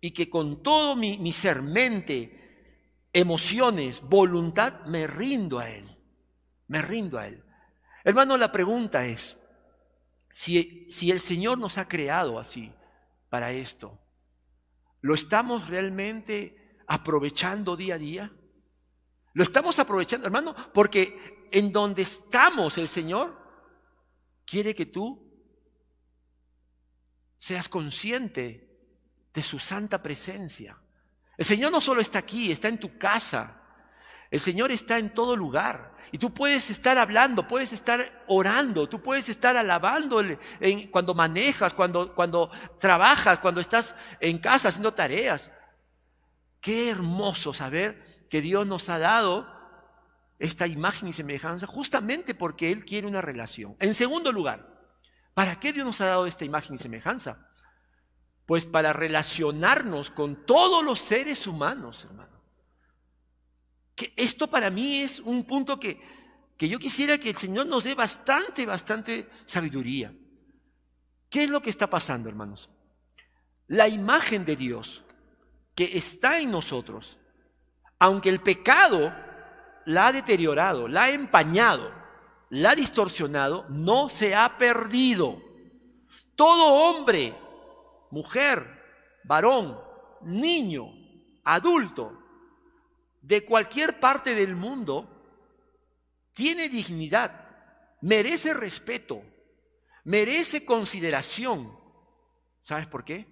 [0.00, 5.86] y que con todo mi, ser, mente, emociones, voluntad, me rindo a Él.
[6.66, 7.44] Me rindo a Él.
[8.02, 9.36] Hermano, la pregunta es,
[10.34, 12.72] si, si el Señor nos ha creado así
[13.30, 14.00] para esto,
[15.00, 18.32] ¿lo estamos realmente aprovechando día a día?
[19.32, 20.56] ¿Lo estamos aprovechando, hermano?
[20.74, 23.41] Porque en donde estamos el Señor
[24.44, 25.32] quiere que tú
[27.38, 28.68] seas consciente
[29.34, 30.78] de su santa presencia.
[31.36, 33.62] El Señor no solo está aquí, está en tu casa.
[34.30, 35.96] El Señor está en todo lugar.
[36.10, 40.22] Y tú puedes estar hablando, puedes estar orando, tú puedes estar alabando
[40.90, 45.50] cuando manejas, cuando, cuando trabajas, cuando estás en casa haciendo tareas.
[46.60, 49.46] Qué hermoso saber que Dios nos ha dado
[50.42, 53.76] esta imagen y semejanza justamente porque Él quiere una relación.
[53.78, 54.90] En segundo lugar,
[55.34, 57.48] ¿para qué Dios nos ha dado esta imagen y semejanza?
[58.44, 62.42] Pues para relacionarnos con todos los seres humanos, hermano.
[63.94, 66.02] Que esto para mí es un punto que,
[66.56, 70.12] que yo quisiera que el Señor nos dé bastante, bastante sabiduría.
[71.30, 72.68] ¿Qué es lo que está pasando, hermanos?
[73.68, 75.04] La imagen de Dios
[75.76, 77.16] que está en nosotros,
[78.00, 79.14] aunque el pecado
[79.86, 81.92] la ha deteriorado, la ha empañado,
[82.50, 85.42] la ha distorsionado, no se ha perdido.
[86.34, 87.34] Todo hombre
[88.12, 89.80] mujer, varón,
[90.20, 90.92] niño,
[91.44, 92.18] adulto,
[93.22, 95.08] de cualquier parte del mundo,
[96.34, 97.48] tiene dignidad,
[98.02, 99.22] merece respeto,
[100.04, 101.76] merece consideración.
[102.62, 103.26] ¿Sabes por qué?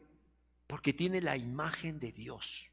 [0.67, 2.71] Porque tiene la imagen de Dios.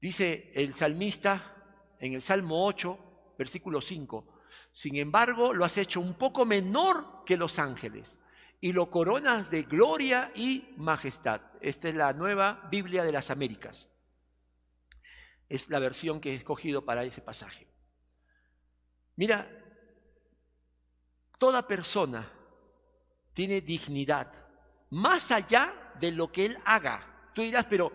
[0.00, 1.59] Dice el salmista
[2.00, 4.26] en el Salmo 8, versículo 5,
[4.72, 8.18] sin embargo lo has hecho un poco menor que los ángeles
[8.60, 11.40] y lo coronas de gloria y majestad.
[11.60, 13.88] Esta es la nueva Biblia de las Américas.
[15.48, 17.66] Es la versión que he escogido para ese pasaje.
[19.16, 19.50] Mira,
[21.38, 22.30] toda persona
[23.34, 24.32] tiene dignidad,
[24.90, 27.30] más allá de lo que él haga.
[27.34, 27.92] Tú dirás, pero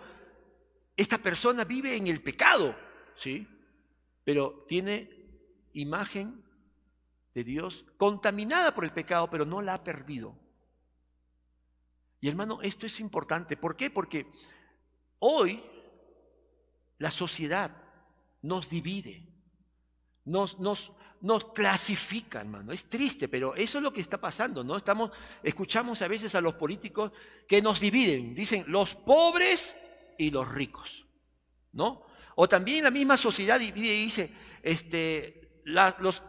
[0.96, 2.76] esta persona vive en el pecado,
[3.15, 3.48] ¿sí?
[4.26, 5.10] Pero tiene
[5.72, 6.44] imagen
[7.34, 10.36] de Dios contaminada por el pecado, pero no la ha perdido.
[12.20, 13.56] Y hermano, esto es importante.
[13.56, 13.90] ¿Por qué?
[13.90, 14.26] Porque
[15.20, 15.64] hoy
[16.98, 17.72] la sociedad
[18.42, 19.28] nos divide,
[20.24, 20.92] nos, nos,
[21.54, 22.72] clasifica, hermano.
[22.72, 24.78] Es triste, pero eso es lo que está pasando, ¿no?
[24.78, 25.12] Estamos,
[25.44, 27.12] escuchamos a veces a los políticos
[27.48, 29.76] que nos dividen, dicen los pobres
[30.18, 31.06] y los ricos,
[31.74, 32.06] ¿no?
[32.36, 34.30] O también la misma sociedad divide y dice,
[34.62, 36.21] este, los,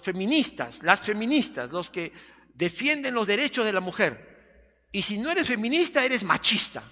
[0.00, 2.12] feministas, las feministas, los que
[2.54, 6.82] defienden los derechos de la mujer, y si no eres feminista, eres machista.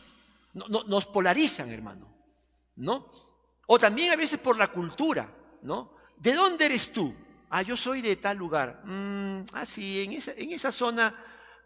[0.55, 2.09] nos polarizan, hermano.
[2.77, 3.11] ¿No?
[3.67, 5.95] O también a veces por la cultura, ¿no?
[6.17, 7.15] ¿De dónde eres tú?
[7.51, 8.83] Ah, yo soy de tal lugar.
[8.85, 11.15] Mm, ah, sí, en esa, zona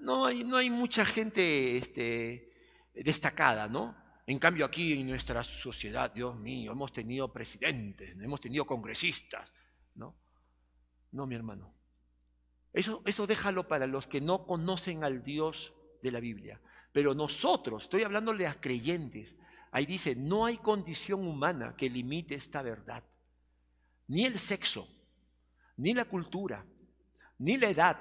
[0.01, 2.53] no hay, no hay mucha gente este,
[2.95, 3.97] destacada, ¿no?
[4.27, 9.53] En cambio aquí en nuestra sociedad, Dios mío, hemos tenido presidentes, hemos tenido congresistas,
[9.95, 10.17] ¿no?
[11.13, 11.75] No, mi hermano.
[12.73, 16.61] Eso, eso déjalo para los que no conocen al Dios de la Biblia.
[16.91, 19.35] Pero nosotros, estoy hablándole a creyentes,
[19.73, 23.05] ahí dice, no hay condición humana que limite esta verdad.
[24.09, 24.89] Ni el sexo,
[25.77, 26.65] ni la cultura,
[27.39, 27.99] ni la edad,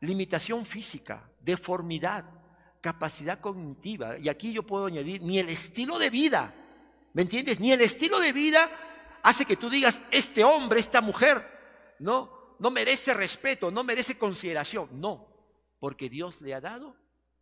[0.00, 2.24] limitación física, deformidad,
[2.80, 4.18] capacidad cognitiva.
[4.18, 6.54] Y aquí yo puedo añadir, ni el estilo de vida.
[7.12, 7.60] ¿Me entiendes?
[7.60, 8.70] Ni el estilo de vida
[9.22, 11.44] hace que tú digas, este hombre, esta mujer,
[11.98, 14.88] no, no merece respeto, no merece consideración.
[15.00, 15.28] No,
[15.80, 16.96] porque Dios le ha dado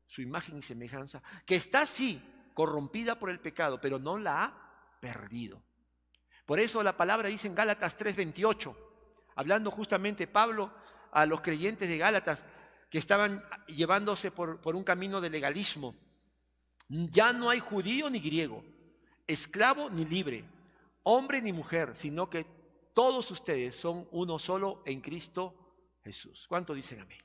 [0.06, 2.22] su imagen y semejanza, que está así
[2.54, 5.62] corrompida por el pecado, pero no la ha perdido.
[6.46, 8.74] Por eso la palabra dice en Gálatas 3:28,
[9.34, 10.72] hablando justamente Pablo
[11.10, 12.44] a los creyentes de Gálatas
[12.90, 15.94] que estaban llevándose por, por un camino de legalismo.
[16.88, 18.64] Ya no hay judío ni griego,
[19.26, 20.44] esclavo ni libre,
[21.02, 22.46] hombre ni mujer, sino que
[22.94, 26.46] todos ustedes son uno solo en Cristo Jesús.
[26.48, 27.18] ¿Cuánto dicen amén?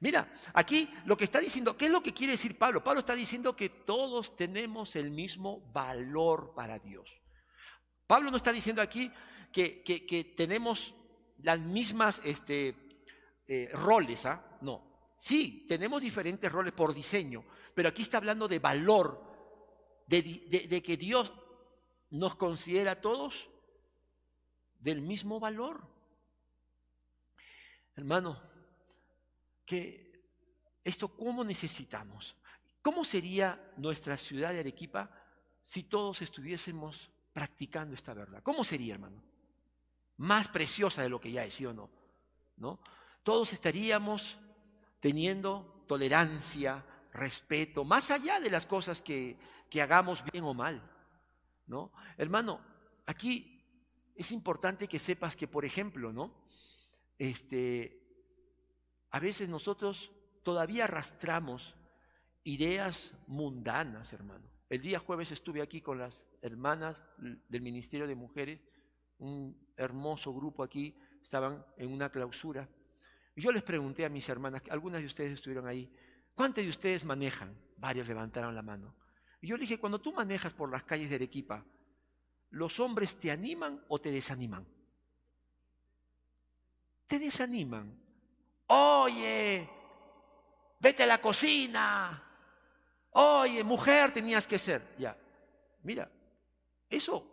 [0.00, 2.82] Mira, aquí lo que está diciendo, ¿qué es lo que quiere decir Pablo?
[2.82, 7.08] Pablo está diciendo que todos tenemos el mismo valor para Dios.
[8.06, 9.10] Pablo no está diciendo aquí
[9.52, 10.94] que, tenemos
[11.38, 12.74] las mismas este,
[13.52, 14.58] eh, roles, ¿ah?
[14.60, 15.16] No.
[15.18, 19.20] Sí, tenemos diferentes roles por diseño, pero aquí está hablando de valor,
[20.06, 21.32] de que Dios
[22.10, 23.50] nos considera a todos
[24.78, 25.84] del mismo valor.
[27.96, 28.40] Hermano,
[29.66, 30.22] que
[30.84, 32.36] esto cómo necesitamos.
[32.82, 35.10] ¿Cómo sería nuestra ciudad de Arequipa
[35.64, 38.44] si todos estuviésemos practicando esta verdad?
[38.44, 39.24] ¿Cómo sería, hermano?
[40.18, 41.90] Más preciosa de lo que ya es, ¿sí o no?
[42.56, 42.80] ¿No?
[43.22, 44.38] Todos estaríamos
[45.00, 49.36] teniendo tolerancia, respeto, más allá de las cosas que,
[49.68, 50.82] que hagamos bien o mal.
[51.66, 51.92] ¿no?
[52.16, 52.60] Hermano,
[53.06, 53.64] aquí
[54.14, 56.34] es importante que sepas que, por ejemplo, ¿no?
[57.18, 58.00] Este,
[59.10, 60.10] a veces nosotros
[60.42, 61.76] todavía arrastramos
[62.44, 64.48] ideas mundanas, hermano.
[64.68, 68.60] El día jueves estuve aquí con las hermanas del Ministerio de Mujeres
[69.18, 72.68] un hermoso grupo aquí, estaban en una clausura.
[73.36, 75.90] Yo les pregunté a mis hermanas, algunas de ustedes estuvieron ahí,
[76.34, 77.56] ¿cuántos de ustedes manejan?
[77.76, 78.94] Varios levantaron la mano.
[79.40, 81.64] Y yo le dije, cuando tú manejas por las calles de Arequipa,
[82.50, 84.66] ¿los hombres te animan o te desaniman?
[87.06, 87.98] Te desaniman.
[88.66, 89.68] Oye,
[90.78, 92.22] vete a la cocina.
[93.12, 94.94] Oye, mujer tenías que ser.
[94.98, 95.16] Ya,
[95.82, 96.10] mira,
[96.88, 97.26] eso,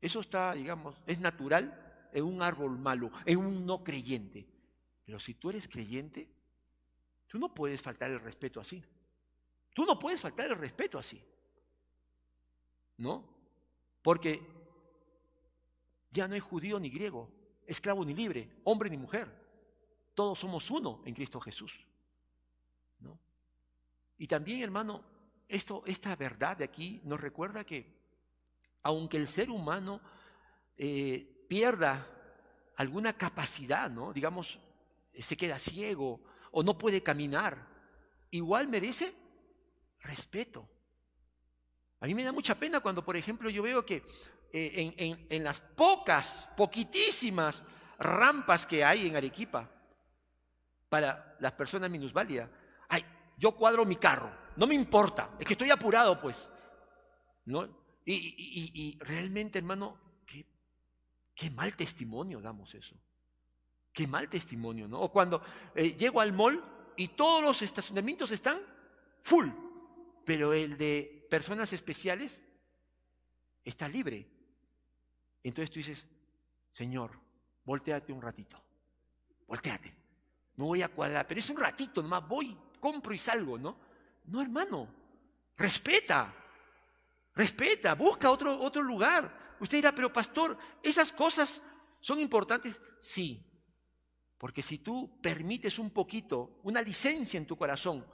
[0.00, 4.57] eso está, digamos, es natural en un árbol malo, en un no creyente.
[5.08, 6.28] Pero si tú eres creyente,
[7.26, 8.84] tú no puedes faltar el respeto así.
[9.72, 11.18] Tú no puedes faltar el respeto así.
[12.98, 13.24] ¿No?
[14.02, 14.38] Porque
[16.10, 17.32] ya no hay judío ni griego,
[17.66, 19.34] esclavo ni libre, hombre ni mujer.
[20.12, 21.72] Todos somos uno en Cristo Jesús.
[23.00, 23.18] ¿No?
[24.18, 25.02] Y también, hermano,
[25.48, 27.96] esto, esta verdad de aquí nos recuerda que
[28.82, 30.02] aunque el ser humano
[30.76, 32.06] eh, pierda
[32.76, 34.12] alguna capacidad, ¿no?
[34.12, 34.60] digamos,
[35.22, 36.20] se queda ciego
[36.52, 37.66] o no puede caminar,
[38.30, 39.14] igual merece
[40.00, 40.68] respeto.
[42.00, 44.04] A mí me da mucha pena cuando, por ejemplo, yo veo que
[44.52, 47.64] eh, en, las pocas, poquitísimas
[47.98, 49.68] rampas que hay en Arequipa
[50.88, 52.48] para las personas minusválidas,
[52.88, 53.04] ay,
[53.36, 56.48] yo cuadro mi carro, no me importa, es que estoy apurado, pues.
[57.44, 57.68] ¿No?
[58.04, 60.46] Y, realmente, hermano, qué,
[61.34, 62.96] qué, mal testimonio damos eso.
[63.98, 65.00] Qué mal testimonio, ¿no?
[65.00, 65.42] O cuando
[65.74, 66.62] eh, llego al mall
[66.96, 68.60] y todos los estacionamientos están
[69.24, 69.48] full
[70.28, 72.38] pero el de personas especiales
[73.64, 74.28] está libre.
[75.42, 76.04] Entonces tú dices,
[76.74, 77.18] Señor,
[77.64, 78.62] volteate un ratito,
[79.46, 79.90] volteate,
[80.56, 83.78] no voy a cuadrar, pero es un ratito nomás, voy, compro y salgo, ¿no?
[84.26, 84.86] No, hermano,
[85.56, 86.30] respeta,
[87.34, 89.56] respeta, busca otro, otro lugar.
[89.60, 91.62] Usted dirá, pero pastor, ¿esas cosas
[92.02, 92.78] son importantes?
[93.00, 93.47] Sí,
[94.38, 98.06] porque si tú permites un poquito, una licencia en tu corazón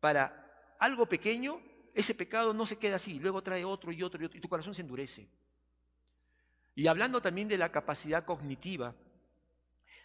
[0.00, 1.60] para algo pequeño,
[1.94, 4.50] ese pecado no se queda así, luego trae otro y otro y otro, y tu
[4.50, 5.30] corazón se endurece.
[6.74, 8.94] Y hablando también de la capacidad cognitiva,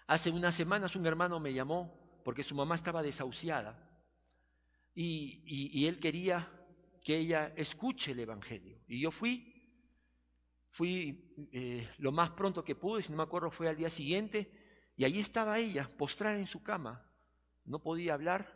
[0.07, 3.89] hace unas semanas un hermano me llamó porque su mamá estaba desahuciada
[4.95, 6.49] y, él quería
[7.03, 8.79] que ella escuche el Evangelio.
[8.87, 9.53] Y yo fui,
[10.69, 14.60] fui eh, lo más pronto que pude, si no me acuerdo fue al día siguiente,
[15.01, 17.03] y allí estaba ella, postrada en su cama.
[17.65, 18.53] No podía hablar,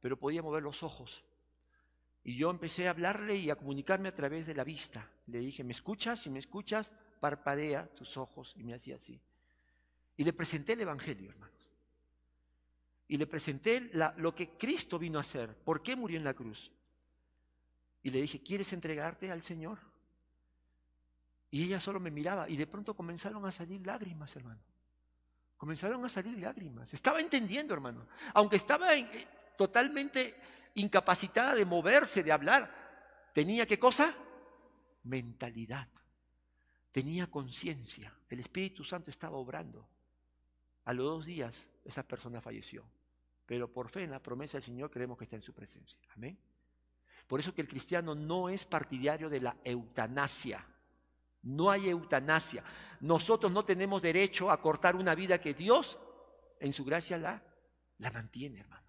[0.00, 1.24] pero podía mover los ojos.
[2.22, 5.10] Y yo empecé a hablarle y a comunicarme a través de la vista.
[5.26, 6.22] Le dije, ¿me escuchas?
[6.22, 8.54] Si me escuchas, parpadea tus ojos.
[8.56, 9.20] Y me hacía así.
[10.16, 11.68] Y le presenté el Evangelio, hermanos.
[13.08, 15.52] Y le presenté lo que Cristo vino a hacer.
[15.52, 16.70] ¿Por qué murió en la cruz?
[18.04, 19.80] Y le dije, ¿quieres entregarte al Señor?
[21.50, 24.62] Y ella solo me miraba y de pronto comenzaron a salir lágrimas, hermano.
[25.62, 26.92] Comenzaron a salir lágrimas.
[26.92, 28.08] Estaba entendiendo, hermano.
[28.34, 29.06] Aunque estaba eh,
[29.56, 30.34] totalmente
[30.74, 33.30] incapacitada de moverse, de hablar.
[33.32, 34.12] ¿Tenía qué cosa?
[35.04, 35.86] Mentalidad.
[36.90, 38.12] Tenía conciencia.
[38.28, 39.88] El Espíritu Santo estaba obrando.
[40.84, 42.84] A los dos días esa persona falleció.
[43.46, 46.00] Pero por fe en la promesa del Señor creemos que está en su presencia.
[46.16, 46.36] Amén.
[47.28, 50.66] Por eso que el cristiano no es partidario de la eutanasia.
[51.42, 52.62] No hay eutanasia.
[53.00, 55.98] Nosotros no tenemos derecho a cortar una vida que Dios
[56.60, 57.42] en su gracia la,
[58.12, 58.86] mantiene, hermano.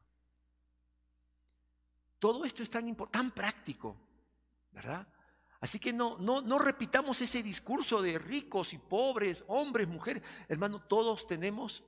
[2.20, 3.98] Todo esto es tan, tan práctico,
[4.72, 5.08] ¿verdad?
[5.60, 10.22] Así que no, no, no repitamos ese discurso de ricos y pobres, hombres, mujeres.
[10.48, 11.84] Hermano, todos tenemos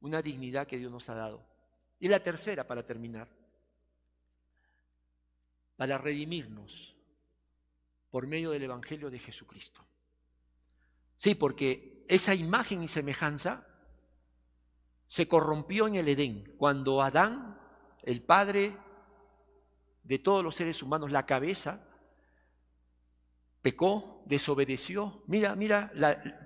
[0.00, 1.44] una dignidad que Dios nos ha dado.
[1.98, 3.28] Y la tercera, para terminar,
[5.76, 6.91] para redimirnos
[8.12, 9.84] por medio del Evangelio de Jesucristo.
[11.16, 13.66] Sí, porque esa imagen y semejanza
[15.08, 17.58] se corrompió en el Edén, cuando Adán,
[18.02, 18.76] el Padre,
[20.02, 21.88] de todos los seres humanos, la cabeza,
[23.62, 25.22] pecó, desobedeció.
[25.26, 25.90] Mira, mira,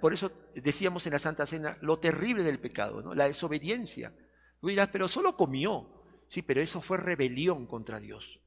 [0.01, 3.13] por eso decíamos en la Santa Cena lo terrible del pecado, ¿no?
[3.13, 4.15] la desobediencia.
[4.61, 6.05] Tú dirás, pero solo comió.
[6.29, 8.41] Sí, pero eso fue rebelión contra Dios.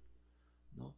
[0.75, 0.95] ¿no?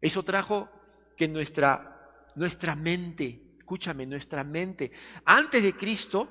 [0.00, 0.70] Eso trajo
[1.16, 4.92] que nuestra, nuestra mente, escúchame, nuestra mente,
[5.24, 6.28] antes de Cristo,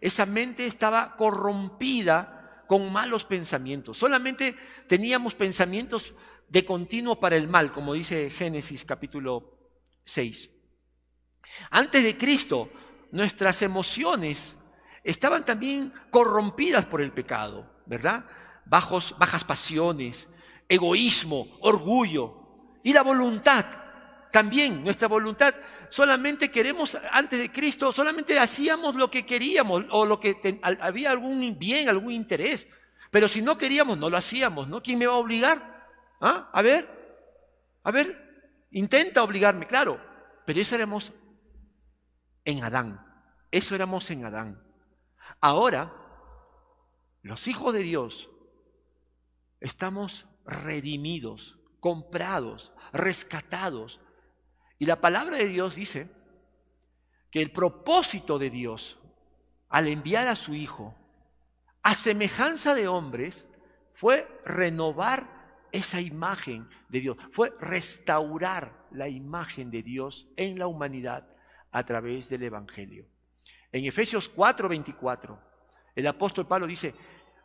[0.00, 3.98] esa mente estaba corrompida con malos pensamientos.
[3.98, 4.56] Solamente
[4.88, 6.14] teníamos pensamientos
[6.48, 9.58] de continuo para el mal, como dice Génesis capítulo
[10.04, 10.50] 6.
[11.70, 12.70] Antes de Cristo,
[13.12, 14.54] nuestras emociones
[15.04, 18.26] estaban también corrompidas por el pecado, ¿verdad?
[18.64, 20.28] Bajos, bajas pasiones,
[20.68, 23.85] egoísmo, orgullo y la voluntad
[24.30, 25.54] también, nuestra voluntad,
[25.88, 31.58] solamente queremos antes de Cristo, solamente hacíamos lo que queríamos o lo que había algún
[31.58, 32.68] bien, algún interés.
[33.10, 34.82] Pero si no queríamos, no lo hacíamos, ¿no?
[34.82, 35.88] ¿Quién me va a obligar?
[36.20, 36.50] ¿Ah?
[36.52, 36.88] A ver,
[37.82, 40.00] a ver, intenta obligarme, claro.
[40.44, 41.12] Pero eso éramos
[42.44, 43.04] en Adán.
[43.50, 44.62] Eso éramos en Adán.
[45.40, 45.92] Ahora,
[47.22, 48.30] los hijos de Dios,
[49.60, 54.00] estamos redimidos, comprados, rescatados.
[54.78, 56.08] Y la palabra de Dios dice
[57.30, 58.98] que el propósito de Dios
[59.68, 60.94] al enviar a su Hijo
[61.82, 63.46] a semejanza de hombres
[63.94, 65.36] fue renovar
[65.72, 71.28] esa imagen de Dios, fue restaurar la imagen de Dios en la humanidad
[71.70, 73.06] a través del Evangelio.
[73.70, 75.38] En Efesios 4:24,
[75.94, 76.94] el apóstol Pablo dice,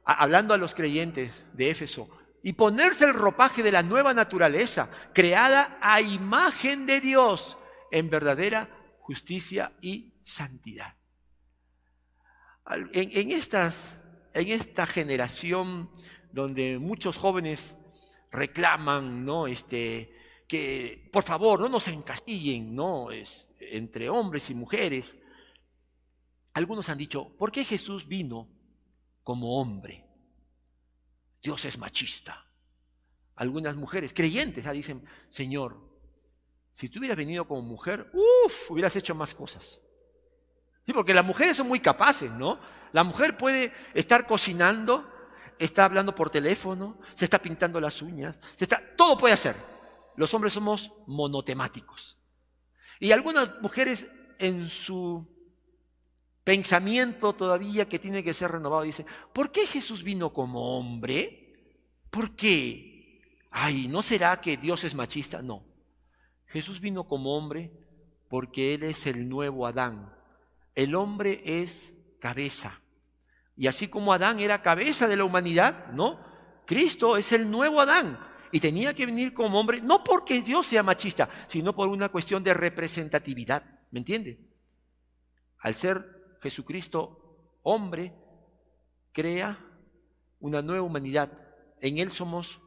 [0.04, 2.10] hablando a los creyentes de Éfeso,
[2.44, 7.58] y ponerse el ropaje de la nueva naturaleza, creada a imagen de Dios,
[7.92, 8.70] en verdadera
[9.00, 10.96] justicia y santidad.
[12.94, 13.76] En, estas,
[14.34, 15.92] en esta generación
[16.32, 17.76] donde muchos jóvenes
[18.32, 19.48] reclaman, ¿no?
[19.48, 20.16] Este,
[20.48, 23.12] que por favor no nos encasillen, ¿no?
[23.12, 25.18] Es, entre hombres y mujeres.
[26.54, 28.48] Algunos han dicho, ¿por qué Jesús vino
[29.24, 30.11] como hombre?
[31.42, 32.46] Dios es machista.
[33.36, 35.78] Algunas mujeres creyentes ya dicen, Señor,
[36.74, 39.80] si tú hubieras venido como mujer, uff, hubieras hecho más cosas.
[40.86, 42.60] Sí, porque las mujeres son muy capaces, ¿no?
[42.92, 45.10] La mujer puede estar cocinando,
[45.58, 49.56] está hablando por teléfono, se está pintando las uñas, se está, todo puede hacer.
[50.16, 52.18] Los hombres somos monotemáticos.
[53.00, 54.06] Y algunas mujeres
[54.38, 55.31] en su
[56.44, 58.84] pensamiento todavía que tiene que ser renovado.
[58.84, 61.54] Dice, ¿por qué Jesús vino como hombre?
[62.10, 63.22] ¿Por qué?
[63.52, 65.42] Ay, ¿no será que Dios es machista?
[65.42, 65.64] No.
[66.48, 67.72] Jesús vino como hombre
[68.30, 70.14] porque Él es el nuevo Adán.
[70.76, 72.82] El hombre es cabeza.
[73.58, 76.20] Y así como Adán era cabeza de la humanidad, ¿no?
[76.66, 78.20] Cristo es el nuevo Adán.
[78.52, 82.44] Y tenía que venir como hombre, no porque Dios sea machista, sino por una cuestión
[82.44, 83.64] de representatividad.
[83.92, 84.40] ¿Me entiende?
[85.60, 88.14] Al ser Jesucristo, hombre,
[89.12, 89.58] crea
[90.40, 91.32] una nueva humanidad.
[91.80, 92.60] En Él somos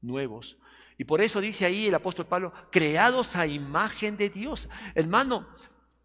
[0.00, 0.58] nuevos.
[0.98, 4.68] Y por eso dice ahí el apóstol Pablo, creados a imagen de Dios.
[4.94, 5.48] Hermano,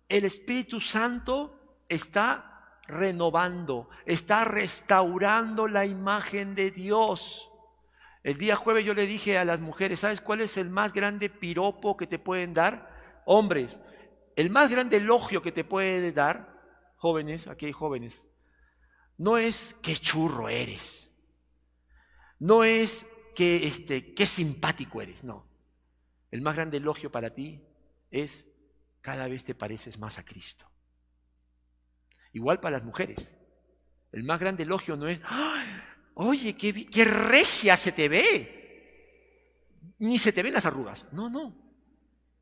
[0.10, 7.50] el Espíritu Santo está renovando, está restaurando la imagen de Dios.
[8.24, 11.30] El día jueves yo le dije a las mujeres, ¿sabes cuál es el más grande
[11.30, 13.22] piropo que te pueden dar?
[13.26, 13.78] Hombres,
[14.36, 16.51] el más grande elogio que te puede dar
[17.02, 18.22] jóvenes, aquí hay jóvenes,
[19.18, 21.10] no es qué churro eres,
[22.38, 25.48] no es que este, qué simpático eres, no.
[26.30, 27.60] El más grande elogio para ti
[28.12, 28.46] es
[29.02, 30.70] cada vez te pareces más a Cristo.
[32.34, 33.32] Igual para las mujeres.
[34.12, 35.20] El más grande elogio no es,
[36.14, 39.96] oye, qué, qué regia se te ve.
[39.98, 41.12] Ni se te ven las arrugas.
[41.12, 41.56] No, no.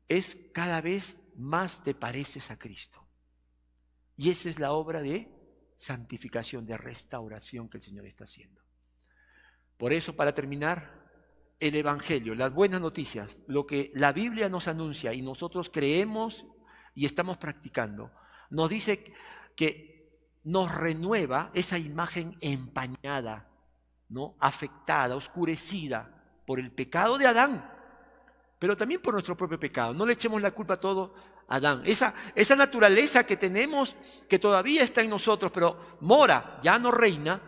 [0.06, 3.09] Es cada vez más te pareces a Cristo.
[4.20, 5.32] Y esa es la obra de
[5.78, 8.60] santificación, de restauración que el Señor está haciendo.
[9.78, 11.08] Por eso, para terminar,
[11.58, 16.44] el Evangelio, las buenas noticias, lo que la Biblia nos anuncia y nosotros creemos
[16.94, 18.12] y estamos practicando,
[18.50, 19.10] nos dice
[19.56, 23.48] que nos renueva esa imagen empañada,
[24.10, 24.36] ¿no?
[24.38, 27.72] afectada, oscurecida por el pecado de Adán,
[28.58, 29.94] pero también por nuestro propio pecado.
[29.94, 31.14] No le echemos la culpa a todo
[31.50, 31.82] Adán.
[31.84, 33.96] Esa, esa naturaleza que tenemos,
[34.28, 37.42] que todavía está en nosotros, pero mora, ya no reina,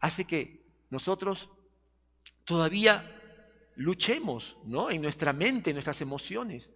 [0.00, 1.48] hace que nosotros
[2.44, 3.12] todavía
[3.76, 4.90] luchemos ¿no?
[4.90, 6.68] en nuestra mente, en nuestras emociones.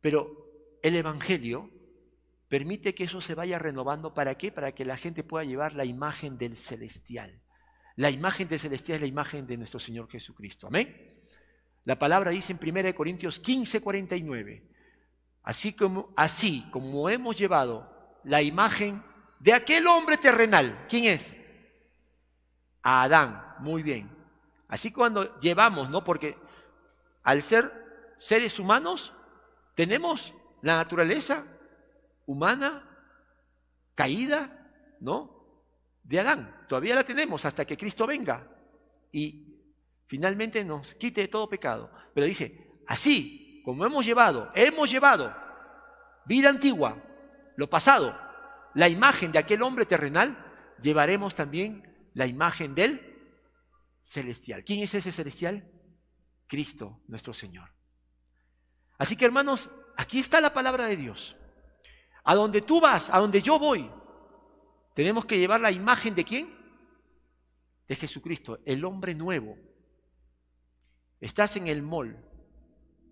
[0.00, 0.36] Pero
[0.82, 1.70] el Evangelio
[2.48, 4.12] permite que eso se vaya renovando.
[4.12, 4.50] ¿Para qué?
[4.50, 7.40] Para que la gente pueda llevar la imagen del celestial.
[7.94, 10.66] La imagen del celestial es la imagen de nuestro Señor Jesucristo.
[10.66, 11.22] Amén.
[11.84, 14.71] La palabra dice en 1 Corintios 15, 49.
[15.42, 17.90] Así como, así como hemos llevado
[18.24, 19.02] la imagen
[19.40, 20.86] de aquel hombre terrenal.
[20.88, 21.24] ¿Quién es?
[22.82, 23.56] A Adán.
[23.58, 24.10] Muy bien.
[24.68, 26.04] Así cuando llevamos, ¿no?
[26.04, 26.36] Porque
[27.22, 27.70] al ser
[28.18, 29.12] seres humanos,
[29.74, 31.44] tenemos la naturaleza
[32.26, 32.88] humana
[33.94, 34.70] caída,
[35.00, 35.44] ¿no?
[36.04, 36.64] De Adán.
[36.68, 38.48] Todavía la tenemos hasta que Cristo venga
[39.10, 39.58] y
[40.06, 41.90] finalmente nos quite todo pecado.
[42.14, 45.34] Pero dice, así como hemos llevado, hemos llevado
[46.24, 47.02] vida antigua,
[47.56, 48.16] lo pasado,
[48.74, 50.36] la imagen de aquel hombre terrenal,
[50.80, 53.12] llevaremos también la imagen del
[54.02, 54.64] celestial.
[54.64, 55.70] ¿Quién es ese celestial?
[56.46, 57.70] Cristo, nuestro Señor.
[58.98, 61.36] Así que hermanos, aquí está la palabra de Dios.
[62.24, 63.90] A donde tú vas, a donde yo voy,
[64.94, 66.54] tenemos que llevar la imagen de quién?
[67.88, 69.56] De Jesucristo, el hombre nuevo.
[71.20, 72.31] Estás en el mall.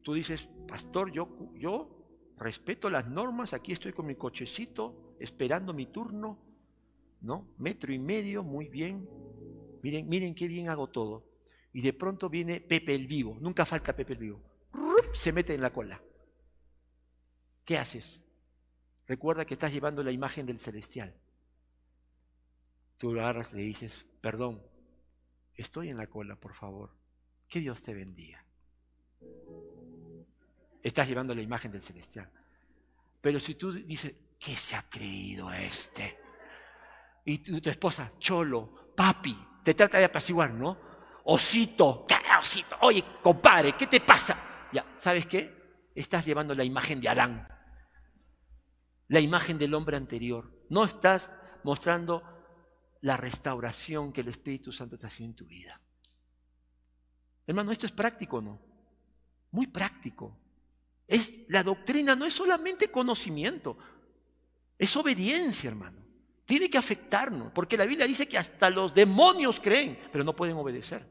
[0.02, 2.00] Tú dices, pastor, yo, yo
[2.38, 6.38] respeto las normas, aquí estoy con mi cochecito, esperando mi turno,
[7.20, 7.48] ¿no?
[7.58, 9.08] Metro y medio, muy bien.
[9.82, 11.26] Miren, miren qué bien hago todo.
[11.72, 14.40] Y de pronto viene Pepe el Vivo, nunca falta Pepe el Vivo.
[15.12, 16.02] Se mete en la cola.
[17.64, 18.20] ¿Qué haces?
[19.06, 21.14] Recuerda que estás llevando la imagen del celestial.
[22.96, 24.62] Tú lo agarras y le dices, perdón,
[25.56, 26.90] estoy en la cola, por favor.
[27.48, 28.44] Que Dios te bendiga.
[30.82, 32.30] Estás llevando la imagen del celestial.
[33.20, 36.18] Pero si tú dices, ¿qué se ha creído este?
[37.24, 40.78] Y tu, esposa, cholo, papi, te trata de apaciguar, ¿no?
[41.24, 42.76] Osito, ¿qué osito?
[42.80, 44.68] Oye, compadre, ¿qué te pasa?
[44.72, 45.90] Ya, ¿sabes qué?
[45.94, 47.46] Estás llevando la imagen de Adán,
[49.08, 50.50] la imagen del hombre anterior.
[50.70, 51.30] No estás
[51.62, 52.22] mostrando
[53.02, 55.80] la restauración que el Espíritu Santo te haciendo en tu vida.
[57.46, 58.60] Hermano, esto es práctico, ¿no?
[59.50, 60.38] Muy práctico.
[61.10, 63.76] Es, la doctrina no es solamente conocimiento,
[64.78, 65.98] es obediencia, hermano.
[66.44, 70.56] Tiene que afectarnos, porque la Biblia dice que hasta los demonios creen, pero no pueden
[70.56, 71.04] obedecer.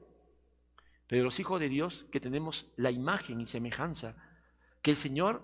[1.06, 4.16] Pero los hijos de Dios, que tenemos la imagen y semejanza
[4.82, 5.44] que el Señor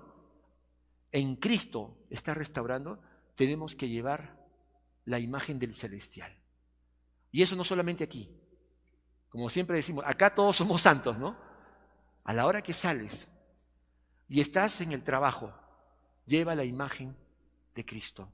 [1.11, 3.01] en Cristo está restaurando,
[3.35, 4.41] tenemos que llevar
[5.03, 6.33] la imagen del celestial.
[7.33, 8.29] Y eso no solamente aquí.
[9.27, 11.37] Como siempre decimos, acá todos somos santos, ¿no?
[12.23, 13.27] A la hora que sales
[14.27, 15.53] y estás en el trabajo,
[16.25, 17.15] lleva la imagen
[17.75, 18.31] de Cristo.